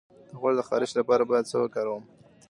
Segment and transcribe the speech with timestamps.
[0.29, 2.03] د غوږ د خارش لپاره باید څه وکاروم؟